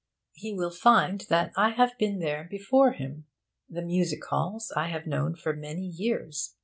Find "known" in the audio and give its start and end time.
5.05-5.35